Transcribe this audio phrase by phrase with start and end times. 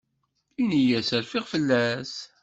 [0.61, 2.13] Ini-as rfiɣ fell-as.